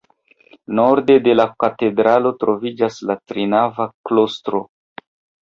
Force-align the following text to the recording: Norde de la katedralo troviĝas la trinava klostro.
Norde 0.77 1.17
de 1.27 1.35
la 1.35 1.45
katedralo 1.63 2.31
troviĝas 2.45 2.99
la 3.11 3.17
trinava 3.27 3.89
klostro. 4.11 4.65